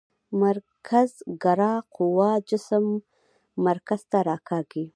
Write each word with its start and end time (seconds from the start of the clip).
مرکزګرا 0.41 1.73
قوه 1.95 2.29
جسم 2.49 2.85
مرکز 3.65 4.01
ته 4.11 4.19
راکاږي. 4.29 4.85